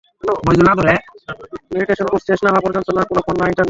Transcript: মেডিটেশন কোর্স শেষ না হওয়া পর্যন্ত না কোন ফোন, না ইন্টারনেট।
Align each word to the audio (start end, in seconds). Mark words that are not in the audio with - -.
মেডিটেশন 1.71 2.05
কোর্স 2.05 2.23
শেষ 2.27 2.39
না 2.43 2.49
হওয়া 2.49 2.63
পর্যন্ত 2.65 2.87
না 2.97 3.01
কোন 3.03 3.17
ফোন, 3.25 3.35
না 3.39 3.45
ইন্টারনেট। 3.45 3.59